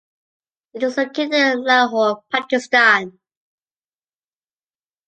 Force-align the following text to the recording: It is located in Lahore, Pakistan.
It 0.73 0.81
is 0.81 0.97
located 0.97 1.35
in 1.35 1.63
Lahore, 1.63 2.23
Pakistan. 2.31 3.19